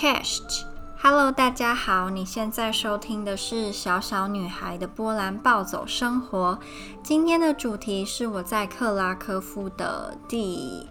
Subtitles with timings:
[0.00, 6.58] Chest，Hello，大家好，你现在收听的是小小女孩的波兰暴走生活。
[7.02, 10.88] 今天的主题是我在克拉科夫的第。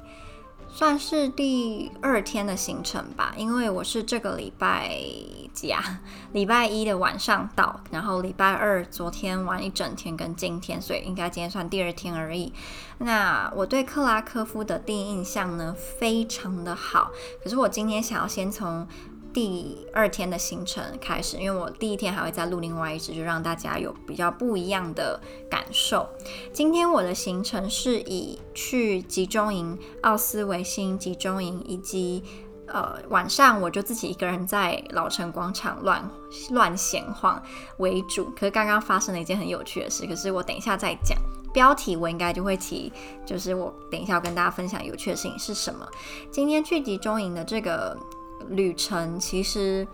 [0.79, 4.97] 算是第二天的行程吧，因为我是这个礼拜
[5.53, 5.99] 几啊？
[6.31, 12.53] 礼拜一的晚上到，然后礼拜二昨天玩一整天，跟今天，所以应该今天算第二天而已。
[12.99, 17.11] 那我对克拉科夫的第一印象呢，非常的好。
[17.43, 18.87] 可是我今天想要先从。
[19.31, 25.19] 第二天的行程开始，因为我第一天还会再录另外一支，就让大家有比较不一样的
[25.49, 26.07] 感受。
[26.51, 32.23] 今天我的行程是以去集中营、奥斯维辛集中营，以及
[32.65, 36.09] 呃晚上我就自己一个人在老城广场乱
[36.49, 37.41] 乱闲晃
[37.77, 38.25] 为主。
[38.35, 41.17] 可是刚刚发生了一件很有趣的事，可是我等一下再讲。
[41.53, 42.91] 标题我应该就会提，
[43.25, 45.87] 就是我等一下要跟大家分享有趣的事情是什么。
[46.31, 47.95] 今天去集中营的这个。
[48.49, 49.87] 旅程其实，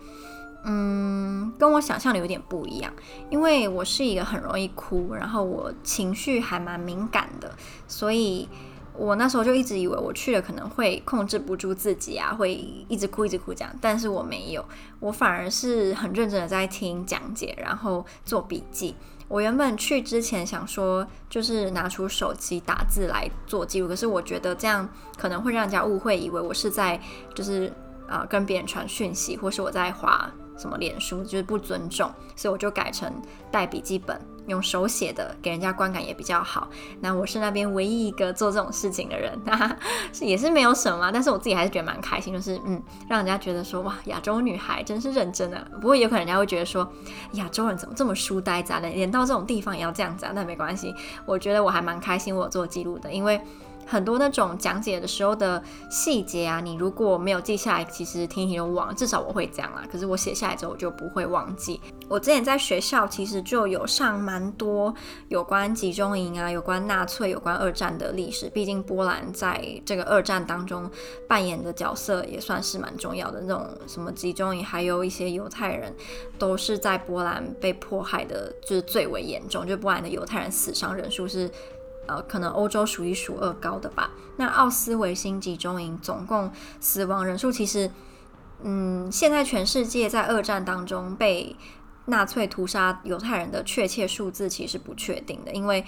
[0.64, 2.92] 嗯，跟我想象的有点不一样。
[3.30, 7.54] 因为我是一个很容易哭，然后我情绪还蛮敏感的，
[7.86, 8.48] 所以
[8.94, 12.54] 我那时候就一直以为我去了可能会控制不住自己啊，会
[12.88, 13.72] 一直哭一直哭这样。
[13.80, 14.64] 但是我没有，
[15.00, 18.94] 我反而是很认真的在听讲解，然后做笔记。
[19.28, 27.00] 我原本去之前想说，就是拿出手机打字来做记录，可是我觉得这样可能会让人家误会，以为我是在
[27.34, 27.72] 就是。
[28.08, 33.12] 啊、跟别人传讯息，或是我在滑什么脸书，就是不尊重，所以我就改成
[33.50, 36.68] 带笔记本，用手写的，给人家观感也比较好。
[37.00, 39.76] 那我是那边唯一一个做这种事情的人， 哈哈，
[40.20, 45.62] 也是没有什么，但是我自己还是觉得蛮开心，就是嗯，让人家觉得说哇，亚洲女孩真是认真的。
[45.74, 46.90] 不过有可能人家会觉得说，
[47.32, 50.32] 亚洲人怎么这么书呆子啊，连到这种地方也要这样子啊？
[50.34, 50.94] 那没关系，
[51.26, 53.38] 我觉得我还蛮开心，我做记录的，因为。
[53.86, 58.94] 很多那种讲解的时候的细节啊，你如果没有记下来，其实听一听就忘了。
[58.94, 59.84] 至少我会这样啦。
[59.90, 61.80] 可是我写下来之后，我就不会忘记。
[62.08, 64.92] 我之前在学校其实就有上蛮多
[65.28, 68.48] 有关集中营啊、有关纳粹、有关二战的历史。
[68.50, 70.90] 毕竟波兰在这个二战当中
[71.28, 73.40] 扮演的角色也算是蛮重要的。
[73.42, 75.94] 那种什么集中营，还有一些犹太人，
[76.38, 79.66] 都是在波兰被迫害的，就是最为严重。
[79.66, 81.48] 就波兰的犹太人死伤人数是。
[82.06, 84.10] 呃，可能欧洲数一数二高的吧。
[84.36, 86.50] 那奥斯维辛集中营总共
[86.80, 87.90] 死亡人数，其实，
[88.62, 91.56] 嗯，现在全世界在二战当中被
[92.06, 95.84] 纳粹屠杀犹太人的确切数字其实不确定的，因为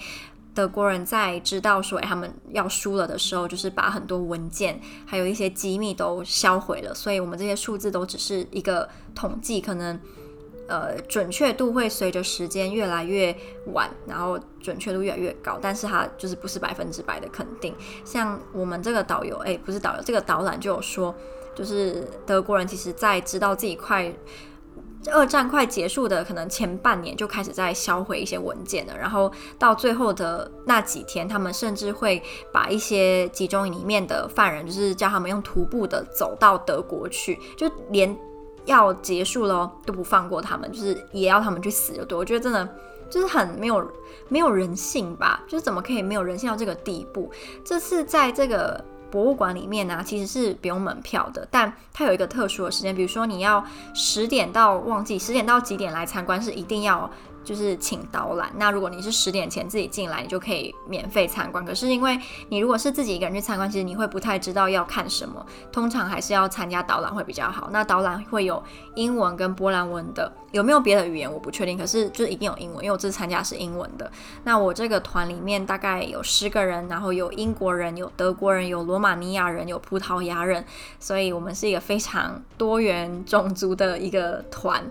[0.53, 9.99] 德国人在知道说他们要输了的时候，就是把很多文件还有一些机密都销毁了，所以我们这些数字都只是一个统计，可能。
[10.69, 13.35] 呃，准确度会随着时间越来越
[13.73, 17.73] 晚，然后准确度越来越高，但是它就是不是百分之百的肯定。
[18.05, 21.15] 像我们这个导游，诶，不是导游，这个导览就有说，
[21.55, 24.13] 就是德国人其实在知道自己快
[25.11, 32.21] 二战快结束的可能前半年就开始在销毁一些文件了，然后到最后的那几天，他们甚至会
[32.53, 38.15] 把一些集中营里面的犯人，就是叫他们用徒步的走到德国去，就连。
[38.69, 42.17] 要结束了都不放过他们，就是也要他们去死就对。
[42.17, 42.67] 我觉得真的
[43.09, 43.91] 就是很没有
[44.27, 47.31] 没有人性吧，就是怎么可以没有人性到这个地步？
[47.65, 53.63] 这次在这个博物馆里面呢、其实是不用门票的，但它有一个特殊的时间，比如说你要
[53.93, 57.09] 十点到忘记十点到几点来参观是一定要。
[57.43, 58.51] 就是请导览。
[58.57, 61.65] 那如果你是十点前自己进来，你就可以免费参观。
[61.65, 62.19] 可是因为
[62.49, 65.43] 你如果是自己一个人去参观，其实你会不太知道要看什么。
[65.71, 67.69] 通常还是要参加导览会比较好。
[67.71, 68.61] 那导览会有
[68.95, 71.75] 英文跟波兰文的，有没有别的语言我不确定。
[71.75, 74.11] 可是就一定有英文，因为我这次参加是英文的。
[74.43, 80.63] 那我这个团里面大概有十个人，然后有英国人、有德国人、有罗马尼亚人、有葡萄牙人，
[80.99, 84.83] 所以我们是一个非常多元种族的一个团。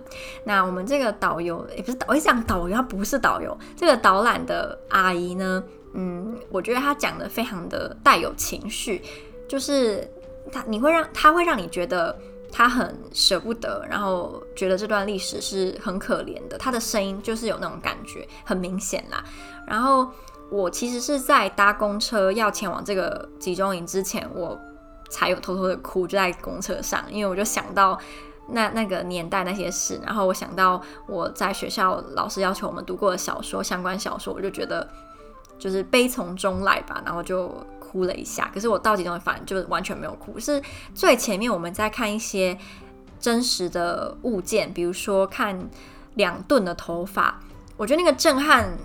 [0.45, 2.39] 那我们这个导游也不是导，我想。
[2.49, 9.03] 导游他不是导游，这个导览的阿姨呢，嗯，我觉得她讲的非常的带有情绪，
[9.47, 10.11] 就是
[10.51, 12.19] 她你会让她会让你觉得
[12.51, 19.23] 她很舍不得，然后觉得这段历史是很可怜的，她的声音就是有那种感觉，很明显啦。
[19.67, 20.11] 然后
[20.51, 24.59] 我其实是在搭公车要前往这个集中营之前，我
[25.11, 27.99] 才有偷偷的哭，就在公车上，因为我就想到。
[28.51, 34.89] 那那个年代那些事，然后我想到我在学校老师要求我们读过的小说，相关小说，我就觉得
[35.59, 37.49] 就是悲从中来吧，然后就
[37.79, 38.51] 哭了一下。
[38.53, 40.63] 可是我到集中营反正就完全没有哭，是
[40.95, 42.57] 最前面我们在看一些
[43.21, 45.69] 真实的物件，比如说看
[46.15, 47.41] 两吨的头发，
[47.77, 48.79] 我觉得那个震撼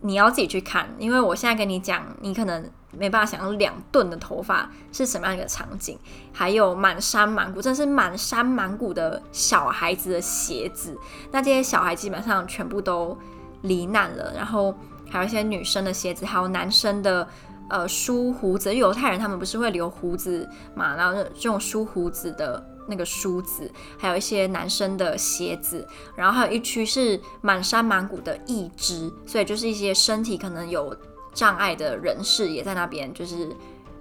[0.00, 5.98] 你要自己去看，因为我现在跟你讲，你可能没办法想象两吨的头发是什么样一个场景，
[6.32, 10.96] 还有满山满谷，真是满山满谷的小孩子的鞋子。
[11.30, 13.16] 那这些小孩基本上全部都
[13.62, 14.74] 罹难了，然后
[15.10, 17.26] 还有一些女生的鞋子，还有男生的
[17.68, 18.74] 呃梳胡子。
[18.74, 20.96] 犹太人他们不是会留胡子嘛？
[20.96, 30.94] 然后这种梳胡子的那个梳子，还有一些男生的鞋子，然后还有一区是满山满谷的义肢，所以就是一些身体可能有。
[31.34, 33.48] 障碍的人士也在那边，就是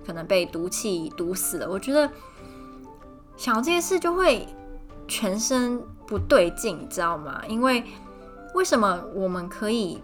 [0.06, 1.68] 可能被毒气毒死了。
[1.68, 2.10] 我觉得
[3.36, 4.48] 想到这些事就会
[5.08, 7.42] 全身不对劲，你知道吗？
[7.48, 7.84] 因为
[8.54, 10.02] 为什么我们可以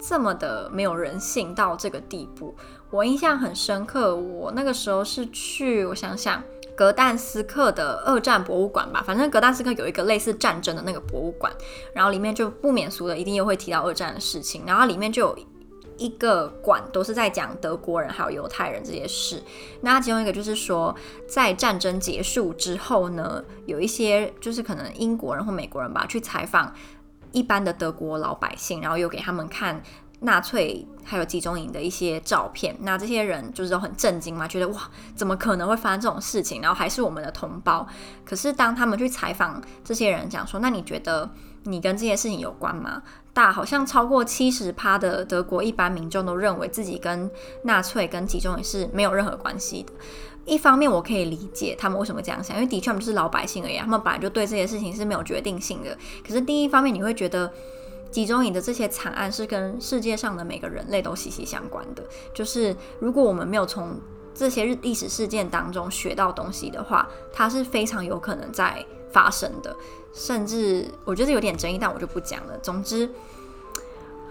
[0.00, 2.54] 这么的没有人性到这个地步？
[2.90, 6.42] 我印象很深刻，我那个时候是去，我想想，
[6.74, 9.02] 格但斯克的二战博物馆吧。
[9.06, 11.52] 反正格但斯克有一个类似战争的那个博物馆，
[11.92, 15.38] 然后里面就不免俗的一定又会提到二战的事情，然后里面就有。
[16.00, 19.42] 一个馆都是在讲德国人还有犹太人这些事。
[19.82, 20.96] 那其中一个就是说，
[21.28, 26.74] 在战争结束之后呢，有一些就是可能英国人或美国人吧，去采访
[27.32, 29.82] 一般的德国老百姓，然后又给他们看
[30.20, 32.74] 纳粹还有集中营的一些照片。
[32.80, 36.62] 那这些人就是都很震惊嘛，觉得哇，怎么可能会发生这种事情？
[36.62, 37.86] 然后还是我们的同胞。
[38.24, 41.30] 可是当他们去采访这些人，讲说，那你觉得
[41.64, 43.02] 你跟这些事情有关吗？
[43.32, 47.30] 大好像超过七十趴的德国一般民众都认为自己跟
[47.62, 49.92] 纳粹跟集中营是没有任何关系的。
[50.46, 55.96] 一方面我可以理解他们为什么这样想，因为的确他们是老百姓而已，他们本来就对这些事情是没有决定性的。
[56.26, 57.52] 可是第一方面你会觉得
[58.10, 62.02] 集中营的这些惨案是跟世界上的每个人类都息息相关的。
[62.34, 64.00] 就是如果我们没有从
[64.34, 69.76] 这些历史事件当中学到东西的话，它是非常有可能在发生的。
[70.12, 72.58] 甚至我觉得有点争议，但我就不讲了。
[72.58, 73.10] 总之，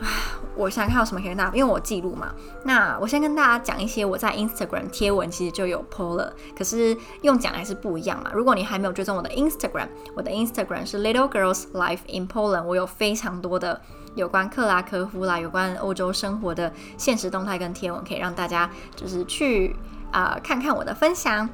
[0.01, 0.07] 唉，
[0.55, 2.33] 我想看有什么可以跟大家，因为我记录嘛。
[2.63, 8.31] 那我先跟大家讲一些我在 Instagram 贴文，其实就有 Polar，，可是用讲还是不一样嘛。
[8.33, 13.81] 如果你还没有追踪我的 Instagram，我的 Instagram 是 Little Girls Life in Poland，我有非常多的
[14.15, 19.75] 有关克拉科夫啦，有关欧洲生活的现实动态跟贴文，可以让大家就是去
[20.11, 21.49] 啊、看看我的分享。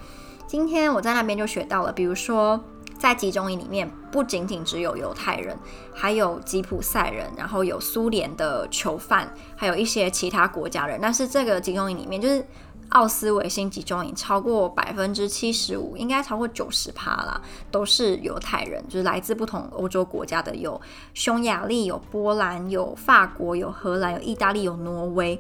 [0.48, 2.64] 今天我在那边就学到了，比如说。
[3.06, 5.56] 在集中营里面，不仅仅只有犹太人，
[5.94, 10.98] 还有吉普赛人，然后有苏联的囚犯，还有一些其他国家人。
[11.00, 12.44] 但是这个集中营里面，就是
[12.90, 20.82] 奥斯维辛集中营，超过百分之七十五，应该超过九十趴啦，都是犹太人，就是来自不同欧洲国家的，有
[21.14, 25.40] 匈牙利、有波兰、有法国、有荷兰、有意大利、有挪威，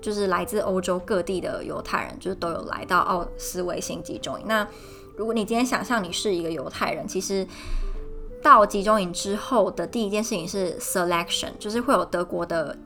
[0.00, 4.46] 就是来自欧洲各地的犹太人，就是都有来到奥斯维辛集中营。
[4.48, 4.66] 那
[5.16, 7.46] 如果你今天想象你是一个犹太人，其实
[8.42, 12.76] 到集中营之后的第一件事情是 selection，就是会有德国的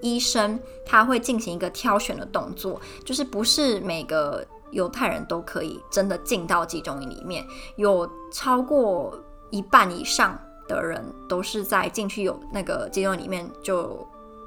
[0.00, 7.46] 医生，他会进行一个挑选的动作，就是不是每个犹太人都可以真的进到集中营里面，
[7.76, 9.16] 有超过
[9.50, 14.04] 一半以上的人都是在进去有那个集中营里面就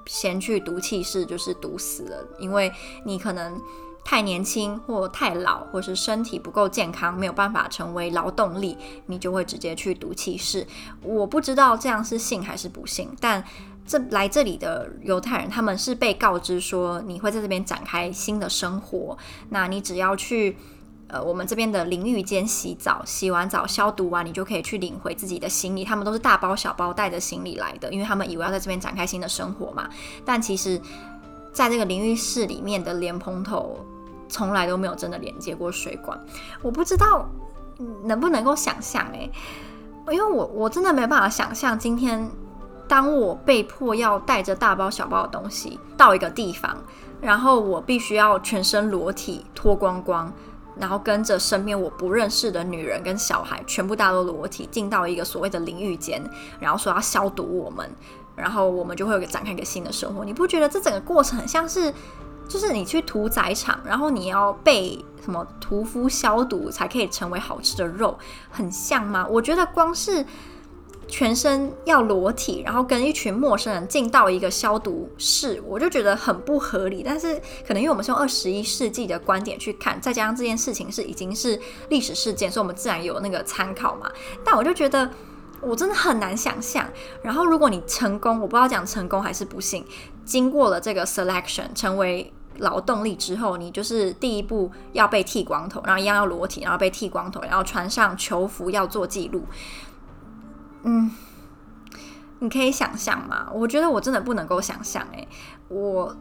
[0.07, 2.71] 先去毒气室，就是毒死了，因为
[3.05, 3.55] 你可能。
[4.09, 8.75] 太年轻或太老，或是身体不够健康，没有办法成为劳动力，
[9.05, 10.65] 你就会直接去毒气室。
[11.03, 13.43] 我不知道这样是幸还是不幸，但
[13.85, 19.15] 这来这里的犹太人，他们是被告知说你会在这边展开新的生活，
[19.49, 20.57] 那你只要去
[21.07, 25.85] 呃我们这边的淋浴间洗澡，洗完澡消毒完，你就可以去领回自己的行李。
[25.85, 29.87] 他们都是大包小包带着行李来的，因为他们以为要在这边展开新的生活嘛。
[30.25, 30.81] 但其实
[31.53, 33.77] 在这个淋浴室里面的莲蓬头。
[34.29, 36.17] 从来都没有真的连接过水管，
[36.61, 37.27] 我不知道
[38.03, 39.31] 能不能够想象诶，
[40.11, 42.29] 因为我我真的没办法想象，今天
[42.87, 46.77] 当我被迫要带着大包小包的东西到一个地方，
[47.19, 50.31] 然后我必须要全身裸体脱光光，
[50.77, 56.21] 然后跟着身边我不认识的女人跟小孩全部大都裸体进到一个所谓的淋浴间，
[56.59, 57.89] 然后说要消毒我们，
[58.35, 60.23] 然后我们就会有个展开一个新的生活。
[60.23, 61.93] 你不觉得这整个过程很像是？
[62.49, 68.17] 就是你去屠宰场，然后你要被什么屠夫消毒才可以成为好吃的肉，
[68.49, 69.25] 很像吗？
[69.29, 70.25] 我觉得光是
[71.07, 77.03] 全身要裸体，然后跟一群陌生人进到一个消毒室，我就觉得很不合理。
[77.05, 84.11] 但是可能因为我们是用二十一世纪的观点去看，再加上这件事情是已经是历史事件，所以我们自然有那个参考嘛。
[84.43, 85.07] 但我就觉得
[85.61, 86.87] 我真的很难想象。
[87.21, 89.85] 然后如果你成功，我不知道讲成功还是不幸，
[90.25, 92.33] 经过了这个 selection 成为。
[92.59, 99.43] 劳动力之后，你就是第一步要被剃光头，然后一样要裸体，然后被剃光头，然后穿上囚服要做记录。
[100.83, 101.11] 嗯，
[102.39, 103.49] 你可以想象吗？
[103.53, 105.05] 我觉得我真的不能够想象。
[105.13, 105.27] 诶，
[105.67, 106.15] 我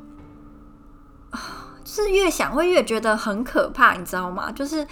[1.85, 4.51] 就是越想会越觉得很可怕，你知道吗？
[4.51, 4.87] 就是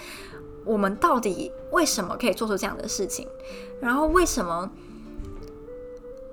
[0.64, 3.26] 我们到底为什么可以做出这样的事情？
[3.80, 4.70] 然后为什么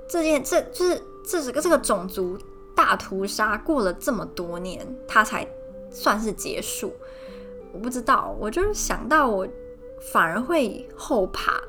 [0.07, 2.37] 这件这就是这是个这个种族
[2.75, 5.47] 大屠杀过了这么多年，它才
[5.89, 6.93] 算是结束？
[7.71, 9.47] 我不知道，我就是想到我
[10.11, 11.61] 反而会后怕。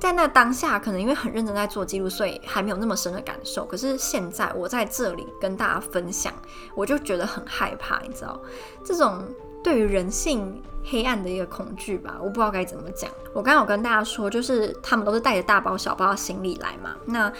[0.00, 3.64] 在那当下，可能因为很认真在做记录，所以还没有那么深的感受。
[3.64, 6.32] 可是现在我在这里跟大家分享，
[6.74, 8.38] 我就觉得很害怕，你知道，
[8.84, 9.24] 这种
[9.62, 13.10] 对于人性黑暗的一个恐惧吧，我不知道该怎么讲。
[13.32, 17.32] 我刚刚有跟大家说，就是他们都是带着大包小包的行李来嘛，那。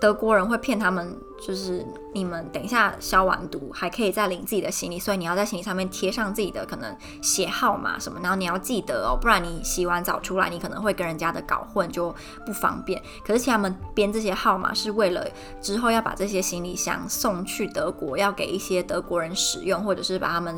[0.00, 12.14] 德国人会骗他们，就是你们等一下消完毒还可以再领自己的行李，所以你要在行李上面贴上自己的可能写号码什么，然后你要记得哦，不然你洗完澡出来，你可能会跟人家的搞混，就
[12.46, 13.02] 不方便。
[13.26, 15.26] 可是其他们编这些号码是为了
[15.60, 20.56] 之后要把这些行李箱送去德国，要给一些德国人使用，或者是把他们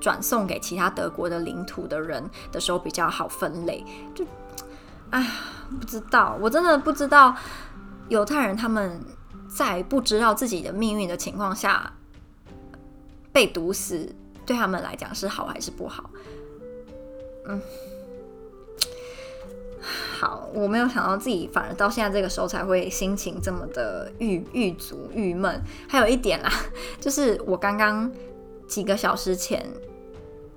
[0.00, 3.84] 转送给其他德国的领土的人的时候比较好分类。
[4.14, 4.24] 就，
[5.10, 5.30] 哎，
[5.78, 7.36] 不知道，我真的不知道。
[8.08, 9.00] 犹太人他们
[9.48, 11.92] 在不知道自己的命运的情况下
[13.32, 14.14] 被毒死，
[14.46, 16.10] 对他们来讲是好还是不好？
[17.46, 17.60] 嗯，
[20.18, 25.62] 好，我没有想到自己反而到现在这个时候才会心情这么的郁郁卒、郁闷。
[25.88, 26.50] 还有一点啦，
[27.00, 28.10] 就是我刚刚
[28.66, 29.66] 几个小时前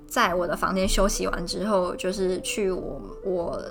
[0.06, 3.62] 在我的房间休息完之后，就是去我我。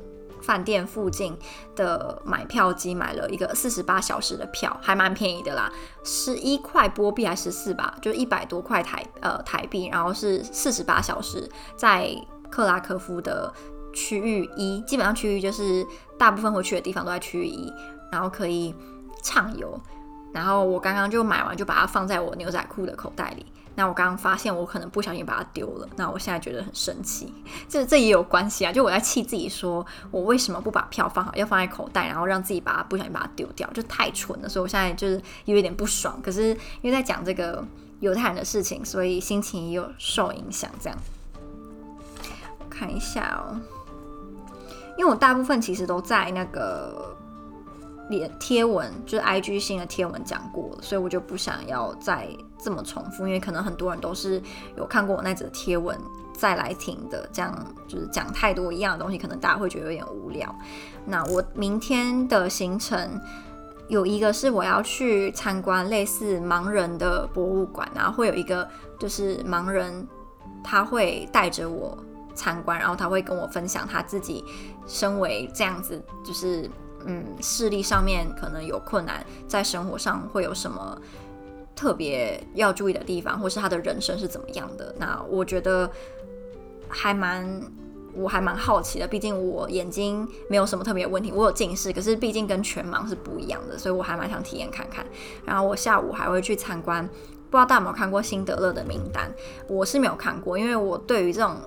[0.42, 1.38] 饭店附近
[1.76, 5.72] 的买票机买了一个四十八小时的票，还蛮便宜的啦，
[6.04, 12.10] 十一块波币还是十四吧，就一百多块台呃台币，然后是四十八小时，在
[12.50, 13.54] 克拉科夫的
[13.94, 15.86] 区域一，基本上区域就是
[16.18, 17.72] 大部分会去的地方都在区域一，
[18.12, 18.76] 然后可以
[19.24, 19.80] 畅游，
[20.34, 23.46] 然后我刚刚就买完就把它放在我牛仔裤的口袋里。
[23.82, 25.90] 那我刚刚发现，我可能不小心把它丢了。
[25.96, 27.34] 那我现在觉得很生气，
[27.68, 28.72] 这这也有关系啊。
[28.72, 34.48] 就我在气自己，说我为什么不把票放好，要放在口袋，然后让自己把它不小心把它丢掉，就太蠢了。
[34.48, 36.22] 所以我现在就是有一点不爽。
[36.22, 36.50] 可是
[36.84, 37.66] 因为在讲这个
[38.02, 40.70] 犹太人的事情，所以心情也有受影响。
[40.80, 40.96] 这样，
[42.70, 43.60] 看一下哦，
[44.96, 47.18] 因为我大部分其实都在那个。
[48.40, 52.28] 贴文就是 IG 新的贴文讲过了，所以我就不想要再
[52.62, 54.42] 这么重复，因为可能很多人都是
[54.76, 55.98] 有看过我那则贴文
[56.34, 57.56] 再来听的，这样
[57.88, 60.54] 就是讲太多一样的东西，可能大家会觉得有点无聊。
[61.06, 63.20] 那我明天的行程
[63.88, 68.68] 有一个是我要去参观类似盲人的博物馆，然后会有一个
[69.00, 70.06] 就是盲人
[70.62, 71.98] 他会带着我
[72.36, 74.44] 参观，然后他会跟我分享他自己
[74.86, 76.70] 身为这样子就是。
[77.06, 81.00] 嗯，视力上面可能有困难，在生活上会有什么
[81.76, 84.94] 特别要注意的地方，或是他的人生是怎么样的？
[84.98, 85.90] 那我觉得
[86.88, 87.62] 还蛮，
[88.14, 89.08] 我还蛮好奇的。
[89.08, 95.06] 毕竟我眼睛没有什么特别问题，我有近视，可是毕竟跟全盲是不一样的，所以我还蛮想体验看看。
[95.46, 97.06] 然后我下午还会去参观，
[97.50, 99.34] 不知道大家有没有看过辛德勒的名单？
[99.68, 101.58] 我是没有看过，因为我对于这种。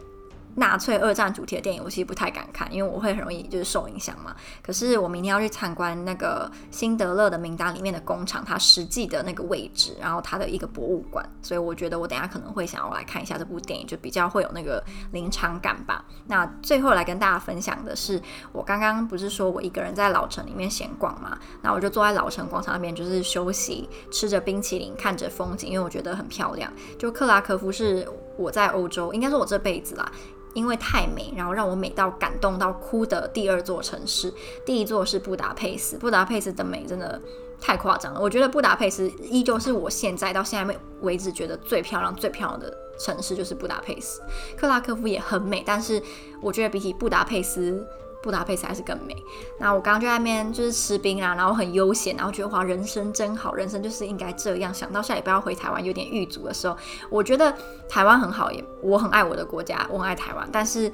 [0.56, 4.34] 纳粹二战主题的电影，我其实不太敢看，因为我会很容易就是受影响嘛。
[4.62, 14.82] 可是我明天要去参观那个辛德勒的名单里面的工厂，它实际的那个位置，然后它的一个博物馆，所以我觉得我等下可能会想要来看一下这部电影，就比较会有那个
[15.12, 16.04] 临场感吧。
[16.26, 18.20] 那最后来跟大家分享的是，
[18.52, 21.38] 我刚刚不是说我一个人在老城里面闲逛嘛？
[21.62, 26.72] 那我就坐在老城广场那边，就是休息，吃着冰淇淋，看着风景，因为我觉得很漂亮。
[26.98, 30.10] 就克拉科夫是我在欧洲，应该说我这辈子啦。
[30.54, 34.32] 因为太美，然后让我美到感动到哭的第二座城市，
[34.64, 35.98] 第一座是布达佩斯。
[35.98, 37.20] 布达佩斯的美真的
[37.60, 44.22] 太夸张了，我觉得布达佩斯依旧是我现在到现在为止觉得最漂亮、最漂亮的城市，就是布达佩斯。
[44.56, 46.02] 克拉科夫也很美，但是
[46.40, 47.86] 我觉得比起布达佩斯。
[48.24, 49.14] 布达佩斯还是更美。
[49.60, 54.72] 那我刚刚就在那边就是吃冰啊，然后很悠闲，然后觉得哇，人生真好，人生就是应该这样。
[54.72, 56.74] 想到下礼拜要回台湾，有点郁卒的时候，
[57.10, 57.54] 我觉得
[57.86, 60.48] 台湾很好，也我很爱我的国家，我很爱台湾。
[60.50, 60.90] 但是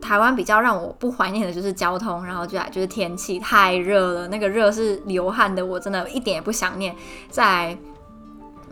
[0.00, 6.92] 台湾比较让我不怀念的就是交通，然后就来就是天气太热了，那个热是流汗的，我真的一点也不想念
[7.30, 7.78] 在。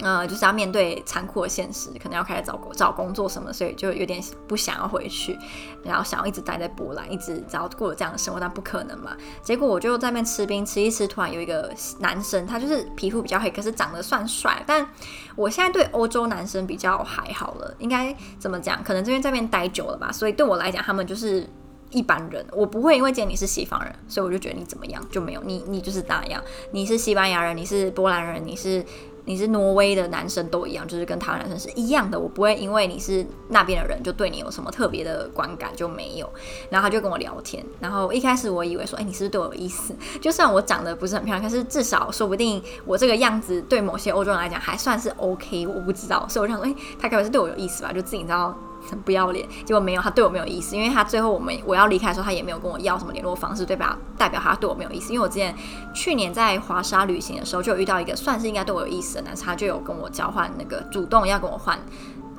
[0.00, 5.38] 呃，就是要面对残酷的现实，可能要开始找工找工作什么，所以就有点不想要回去，
[5.84, 9.16] 然后想要一直待在波兰，一直只要过这样的生活，但不可能嘛。
[9.42, 14.62] 结果我就在那边吃冰，吃一吃，突然有一个男生，他就是皮肤比较黑，可是长得算帅。
[14.66, 14.84] 但
[15.36, 18.82] 我现在对欧洲男生比较还好了，应该怎么讲？
[18.82, 21.48] 可能这边在那边待久了吧，所以对我来讲，他们就是
[21.90, 22.44] 一般人。
[22.50, 26.42] 我不会因为见你是西方人，所以我就觉得你怎么样就没有你，你就是那样。
[26.72, 28.84] 你是西班牙人，你是波兰人，你是。
[29.26, 32.18] 你是挪威的男生都一样，就是跟台湾男生是一样的。
[32.18, 36.30] 我不会因为你是那边的人就对你有什么特别的观感，就没有。
[36.68, 39.94] 然后他就跟我聊天，然后一开始我以为说，哎，你是不是对我有意思？
[40.20, 45.66] 就算我长得不是很漂亮，可是至少说不定我这个样子对某些欧洲人来讲还算是 OK。
[45.66, 47.92] 我不知道，所以我想说，哎，他可能是对我有意思吧？
[47.92, 48.54] 就自己知道。
[48.90, 53.98] 很不要脸，结果没有，他对我没有意思，因为他最后我们我要离开的时候，他也没有跟我要什么联络方式，对吧？
[54.16, 55.12] 代表他对我没有意思。
[55.12, 55.54] 因为我之前
[55.94, 61.78] 去年在华沙旅行的时候，就有遇到一个算是应该对我有意思的男生，他就有跟我交换那个主动要跟我换。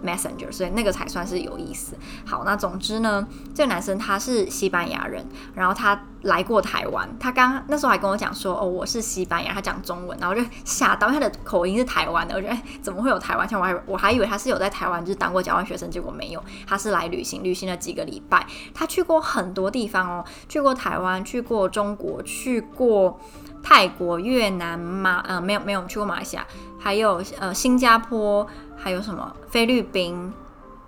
[0.03, 1.95] Messenger，所以那个才算是有意思。
[2.25, 7.07] 好，那总之呢，这个男生他是西班牙人，然后他来过台湾。
[7.19, 12.35] 他刚那时候还跟我讲说：“哦，我是西班牙。”他讲中文，然后就吓到，他的口音是台湾的。
[12.35, 13.59] 我觉得，怎么会有台湾腔？
[13.59, 16.43] 我还我还以为他是有在台湾就是当过交换学生，结果没有。
[16.67, 18.45] 他是来旅行，旅行了几个礼拜。
[18.73, 23.19] 他去过很多地方哦，去过台湾，去过中国，去过
[23.65, 26.45] 泰国、越南、马呃没有没有去过马来西亚，
[26.79, 28.47] 还有呃新加坡。
[28.77, 29.35] 还有什么？
[29.49, 30.31] 菲律宾、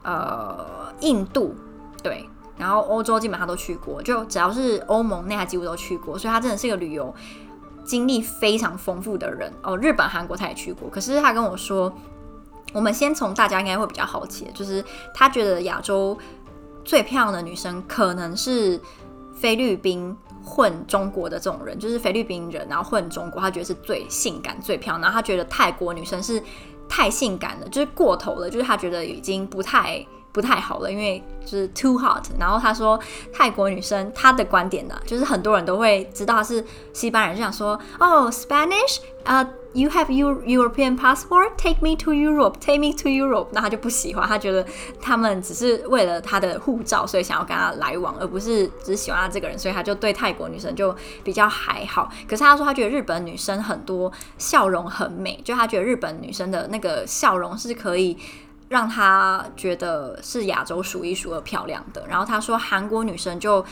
[0.04, 1.56] 呃印度，
[2.04, 7.12] 对，然后欧洲基本上都去过，就只要是欧盟内，他几乎都去过，所以他真的是一个旅游
[7.84, 9.52] 经历非常丰富的人。
[9.64, 9.76] 哦。
[9.78, 11.92] 日本、韩国他也去过，可是他跟我说，
[12.72, 16.16] 我们先从大家应该会比较好奇，就是他觉得亚洲
[16.86, 18.80] 最漂亮的女生可能是
[19.34, 20.16] 菲律宾
[20.48, 26.42] 混中国的这种人，就是菲律宾人然后混中国，他觉得是最性感、最漂亮，然后他觉得泰国女生是。
[26.90, 30.02] 太性感了，就是过头了，就是他觉得已经不太
[30.38, 32.24] 不太好了，因为就是 too hot。
[32.40, 33.00] 然后他说
[33.34, 36.64] 泰国女生，他的观点呢，就是很多人都会知道他是
[36.94, 43.48] 西班牙人，就想说哦，Spanish，呃、uh,，you have you European passport，take me to Europe，take me to Europe。
[43.52, 44.64] 那他就不喜欢，他觉得
[45.02, 52.08] 他们只是为了他的护照，所以想要跟他来往，而不是只喜欢他这个人，所以他就对泰国女生就比较还好。
[52.30, 58.16] 可是他说他觉得日本女生很多笑容很美，就他觉得日本女生的那个笑容是可以。
[58.70, 62.06] 让他觉得是亚洲数一数二漂亮的。
[62.08, 63.64] 然后他说韩国女生就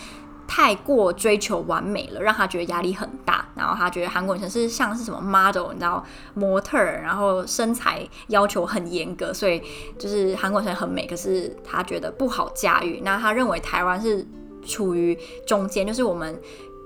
[0.47, 3.43] 太过追求完美了，让他觉得压力很大。
[3.55, 9.61] 然后他觉得韩国女生是像是什么 model，你知道模特，然后身材要求很严格，所以
[9.97, 13.01] 就是韩国女生很美，可是他觉得不好驾驭。
[13.03, 14.25] 那他认为台湾是
[14.65, 15.17] 处于
[15.47, 16.39] 中间，就是我们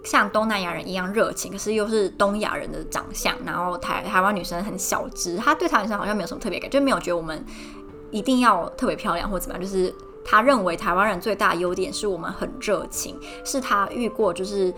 [0.05, 3.36] 像东南亚人一样热情，可是又是东亚人的长相。
[3.45, 7.43] 然后台台湾女生很小只，他对台湾女生好像没有什么特别感，就没有觉得我们。
[8.12, 9.62] 一定要特别漂亮或怎么样？
[9.62, 9.93] 就是
[10.26, 14.74] 他认为台湾人最大的优点是我们很热情，是他遇过就是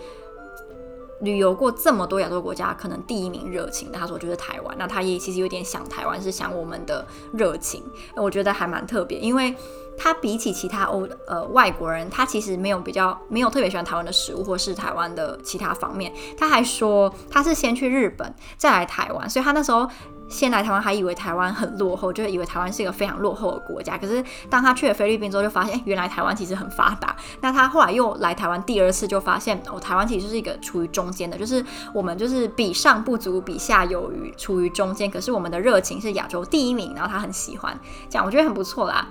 [1.20, 3.98] 旅游过这么多亚洲国家，可能第一名热情的。
[3.98, 7.82] 他说就是台湾，那他也其实有点想台湾，是想我们的热情。
[8.16, 9.54] 我觉得还蛮特别，因为
[9.96, 16.12] 他比起其他欧呃外国人，他其实没有比较没有特别喜欢台湾的食物或是台湾的其他方面。
[16.36, 19.88] 他还说他是先去日本再来台湾，所以他那时候。
[20.32, 23.98] 先来台湾还以为台湾很落后，就以为台湾是一个非常落后的国家。
[23.98, 27.14] 可是当他去了菲律宾之后，就发现，欸，原来台湾其实很发达。
[27.42, 35.10] 那他后来又来台湾第二次，就发现哦，台湾其实是一个处于中间的，就是我们就是比上不足，比下有余，处于中间。
[35.10, 39.06] 可是我们的热情是亚洲第一名，然后他很喜欢，这样我觉得很不错啦。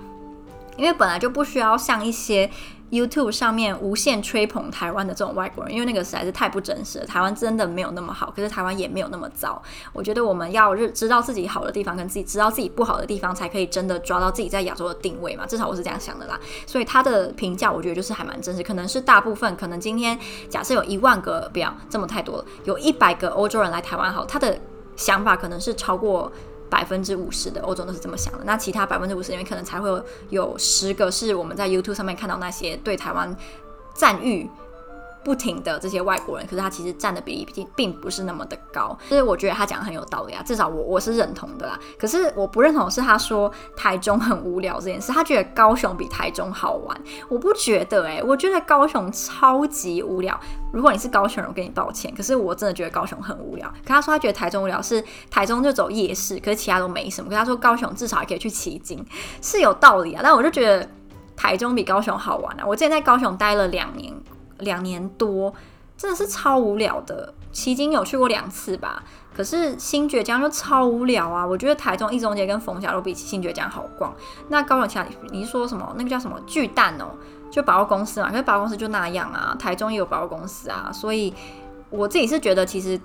[0.76, 2.50] 因为本来就不需要像一些。
[2.92, 7.06] YouTube 上面无限吹捧台湾的这种外国人，因为那个实在是太不真实了。
[7.06, 9.60] 台湾真的没有那么好，可是台湾也没有那么糟。
[9.94, 15.46] 我觉得我们要日知道自己好的地方，跟自己知道自己不好的地方，才可以真的抓到自己在亚洲的定位嘛。
[15.46, 16.38] 至少我是这样想的啦。
[16.66, 18.62] 所以他的评价，我觉得就是还蛮真实。
[18.62, 20.18] 可能是大部分，可能今天
[20.50, 24.58] 假设有一万个，不要这么太多了，有一百个欧洲人来台湾，好，他的
[24.96, 26.30] 想法可能是超过。
[26.72, 33.36] 百分之五十的欧洲都是这么想的，那其他百分之五十里面可能才会有十个是我们在 YouTube 上面看到那些对台湾
[33.92, 34.48] 赞誉
[35.24, 41.78] 不停的这些外国人，可是他其实占的比例并并不是那么的高，所以我觉得他讲的很有道理啊，至少我我是认同的啦。
[41.98, 50.38] 可是我不认同的是他说台中很无聊这件事，他觉得高雄比台中好玩，我不觉得诶、我觉得高雄超级无聊。
[50.72, 53.68] 如果你是高雄人，我跟你抱歉，可是我真的觉得高雄很无聊。
[53.84, 57.28] 可他说他觉得台中无聊是台中就走夜市，可是其他都没什么。
[57.30, 59.04] 可他说高雄至少还可以去骑鲸，
[59.40, 60.20] 是有道理啊。
[60.24, 60.88] 但我就觉得
[61.36, 62.64] 台中比高雄好玩啊。
[62.66, 64.12] 我之前在高雄待了两年。
[64.62, 65.54] 两年多，
[65.96, 67.32] 真的是超无聊的。
[67.52, 69.02] 旗津有去过两次吧，
[69.36, 71.46] 可是新崛江就超无聊啊！
[71.46, 74.12] 我觉得台中一中街跟逢甲路比起新崛江好逛。
[74.48, 75.94] 那高雄其他，你说什么？
[75.98, 77.10] 那个叫什么巨蛋哦，
[77.50, 78.30] 就百货公司嘛。
[78.30, 80.90] 可是百货公司就那样啊，台中也有百货公司啊。
[80.92, 81.32] 所以
[81.90, 82.98] 我自己是觉得，其实。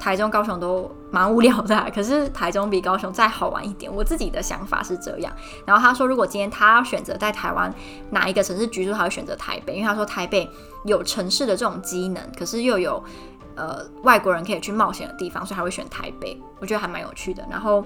[0.00, 3.94] 台中、高雄都蛮无聊的，可是台中比高雄再好玩一点。
[3.94, 5.30] 我自己的想法是这样。
[5.66, 7.72] 然后他说，如果今天他要选择在台湾
[8.10, 10.50] 哪一个城市居住，他会选择台北，因为他说台北
[10.86, 13.04] 有城市的这种机能，可是又有
[13.54, 16.40] 呃外国人可以去冒险的地方，所以他会选台北。
[16.58, 17.46] 我觉得还蛮有趣的。
[17.50, 17.84] 然后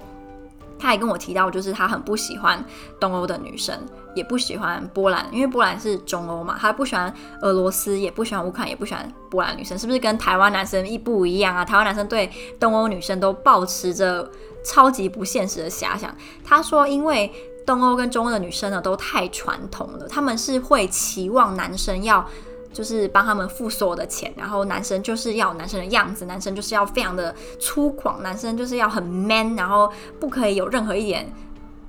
[0.79, 2.63] 他还跟我提到，就是他很不喜欢
[2.99, 3.77] 东欧的女生，
[4.15, 11.65] 也不喜欢波兰，因为波兰是中欧嘛，他不喜欢俄罗斯，也不喜欢乌克兰，也不喜欢波兰女生，是不是跟台湾男生一不一样啊？
[11.65, 14.29] 台湾男生对东欧女生都抱持着
[14.63, 16.13] 超级不现实的遐想。
[16.43, 17.31] 他说，因为
[17.65, 22.25] 东欧跟中欧的女生呢，都太传统了，他们是会期望男生要
[22.71, 31.33] 就是帮他们付所有的钱，然后男生就是要男生的样子，男生就是要非常的粗犷，男生就是要很 man，然后不可以有任何一点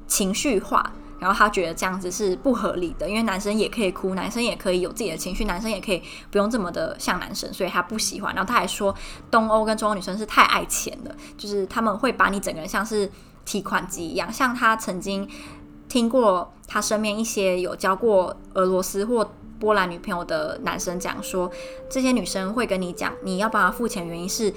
[0.06, 8.34] 情绪化，然后他觉得这样子是不合理的，因为男生也可以哭，男生也可以有自己的情绪，男生也可以不用这么的像男生，所以他不喜欢。
[8.34, 8.94] 然后他还说，
[9.30, 13.10] 东欧跟中欧女生是太爱钱了，就是他们会把你整个人像是
[13.44, 15.28] 提款机一样，像他曾经。
[15.88, 21.50] 听过他身边一些有交过俄罗斯或波兰女朋友的男生讲说，
[21.88, 24.52] 这些女生会跟你讲，你要帮她付钱，原因是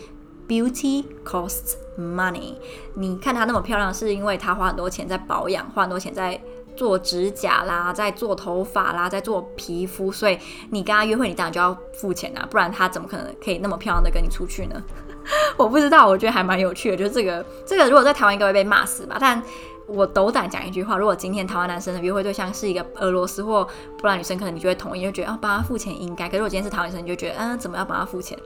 [0.48, 2.56] beauty costs money。
[2.96, 6.40] 你看她那么漂亮，是因为她花很多钱在保养，花很多钱在
[6.76, 10.38] 做指甲啦，在做头发啦，在做皮肤，所以
[10.70, 14.82] 你跟她约会，你当然就要付钱啊，不然她怎么可能可以那么漂亮的跟你出去呢？
[15.58, 19.42] 我不知道，我觉得还蛮有趣的，就是这个这个，如果在台湾应该会被骂死吧，但。
[19.88, 23.63] 我斗胆讲一句话，如果今天台湾男生的约会对象是一个俄罗斯或
[23.98, 26.30] 波兰女生，可能你就会同意，就觉得啊，帮他付钱应该。
[26.30, 28.38] 可是我今天是台湾女生，你就觉得，嗯，怎么要帮他付钱？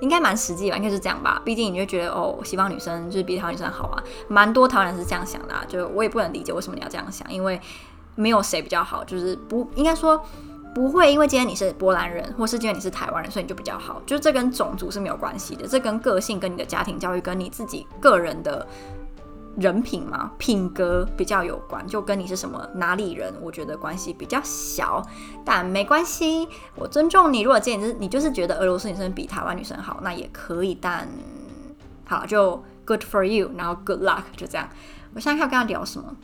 [0.00, 1.40] 应该蛮实际吧，应该是这样吧。
[1.44, 5.64] 毕竟你就觉得，哦，西方女生就是比台湾女生好啊，蛮多台湾人是这样想的啊。
[5.68, 7.60] 就我也不能理解为什么你要这样想，因为
[8.14, 10.22] 没有谁比较好，就是不应该说
[10.74, 14.00] 不会，因为今天你是波兰人，或是今天你是台湾人，所以你就比较好。
[14.06, 18.66] 就是这跟种族是没有关系的，这跟个性、跟你的家庭教育、跟你自己个人的。
[19.60, 25.06] 人品嘛，品格比较有关，就跟你是什么哪里人，我觉得关系比较小，
[25.44, 27.42] 但没关系，我尊重你。
[27.42, 31.06] 如果今天你就是觉得俄罗斯女生比台湾女生好，那也可以，但
[32.06, 34.68] 好就 good for you，然后 good luck，就这样。
[35.14, 36.16] 我现在看跟他聊什么，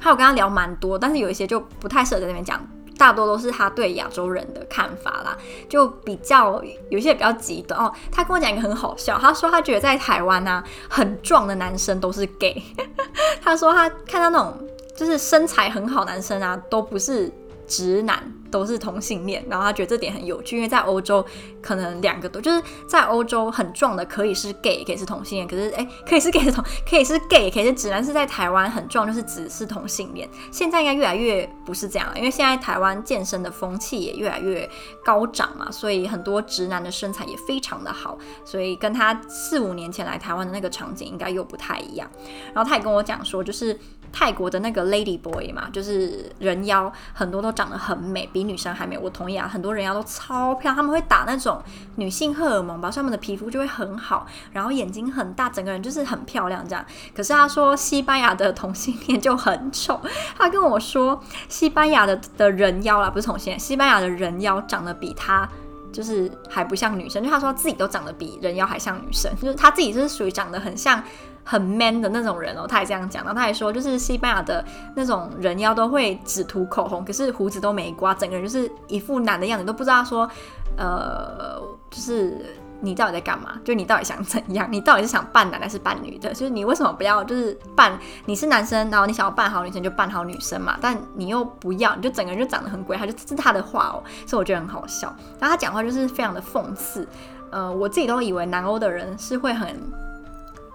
[0.00, 2.60] 还有跟他聊蛮多，但是有一些就不太适合在那边讲。
[2.98, 5.36] 大多都是他对亚洲人的看法啦，
[5.68, 7.92] 就比较有些比较极端哦。
[8.10, 12.62] 他跟我讲一个很好笑，他说他觉得在台湾呢、啊，很壮的男生都是 gay。
[13.42, 17.30] 他说他看到那种就是身材很好男生啊，都不是
[17.66, 18.32] 直男。
[18.48, 21.22] 都是同性恋，然后他觉得这点很有趣，因为在欧洲
[21.60, 30.28] 可能两个都就是在欧洲很壮的可以是 gay，可以是同性恋，可是哎，可以是 gay 同，可以是 gay，可以是直男，是在台湾很壮就是只是同性恋。
[30.52, 34.66] 现在应该越来越不是这样了，因为现在台湾健身的风气也越来越
[35.04, 42.08] 高涨嘛，所以很多直男的身材也非常的好，所以跟他四五年前来台湾的那个场景应该又不太一样。
[42.54, 43.78] 然后他也跟我讲说，就是
[44.18, 48.26] 泰国的那个 lady boy 嘛，就是人妖很多都长得很美。
[48.32, 49.46] 比女生还美，我同意啊。
[49.46, 51.62] 很多人妖都超漂亮，他们会打那种
[51.96, 56.82] 女性荷尔蒙吧，所以他们的皮肤就会很好，然后眼睛很大，整个人就是很漂亮这样。
[57.14, 60.00] 可是他说西班牙的同性恋就很丑，
[60.38, 65.46] 他跟我说西班牙的的人妖啦，不是同性恋，西班牙的人妖长得比他
[65.92, 71.02] 就是还不像女生，就他说自己都长得比人妖还像女生， 就是他自己就是属于长得很像。
[71.48, 74.64] 很 man 的那种人哦，他也这样讲，然后他还说，就是西班牙的
[74.96, 80.28] 那种人妖都会只涂口红，可是胡子都没刮，整个人就是一副男的样子，都不知道说，
[80.76, 81.56] 呃，
[81.88, 82.44] 就是
[82.80, 83.58] 你到底在干嘛？
[83.64, 84.66] 就你到底想怎样？
[84.70, 86.32] 你到底是想扮男还是扮女的？
[86.32, 90.76] 就是你为什么不要就是扮你是男生，然后你想要扮好女生就扮好女生嘛？
[90.80, 95.08] 但你又不要，你就整个人就长得很鬼，他就是他的话哦，所以我觉得很好笑。
[95.38, 97.06] 然后他讲话就是非常的讽刺，
[97.50, 99.76] 呃，我自己都以为南欧的人是会很。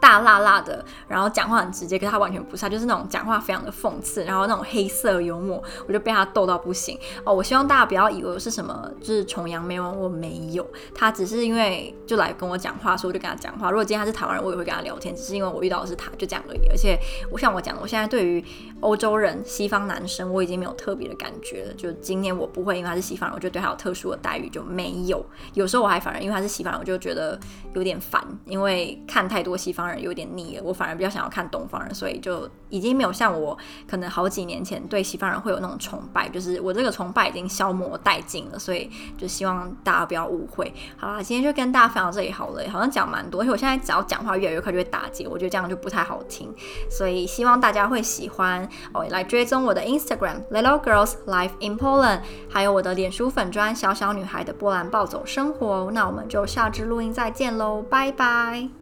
[0.02, 7.32] 大辣辣的，然后讲话很直接，可是他完全不是，他就是那种讲话非常的讽刺，然后那种黑色幽默，我就被他逗到不行哦。
[7.32, 13.70] 我希望大家不要以为我是什么就是崇洋媚外，我没有，他只是因为就来跟我讲话，所以我就跟他讲话。
[13.70, 16.68] 如果今天他是台湾人，我也会跟他聊天，只是因为我遇到的是他，就这样而已。
[16.72, 16.98] 而且
[17.32, 18.44] 我像我讲的，我现在对于
[18.80, 21.74] 欧洲人、西方男生，我已经没有特别的感觉了。
[21.76, 25.24] 就今天我不会因为他是西方人，我就对他有特殊的待遇，就没有。
[25.54, 27.40] 有时候我还反而因为他是西方人，我就觉得
[27.76, 29.91] 有点烦，因为看太多西方人。
[30.00, 33.58] 有点腻了，我反而比较想要看东方人，所以就已经没有像我
[33.90, 40.72] 可能好几年前对西方人会有那种崇拜，就是我这个崇拜已经消磨殆尽了，所以就希望大家不要误会。
[40.98, 46.54] 好啦，今天就跟大家分享到这里好了，好像讲蛮多，而且我现在只要讲话越来越快就会打结，我觉得这样就不太好听，
[46.90, 55.90] 所以希望大家会喜欢哦，来追踪我的 Instagram Little Girls Life in Poland，还有我的脸书粉专小小女孩的波兰暴走生活。
[55.92, 58.81] 那我们就下支录音再见喽，拜拜。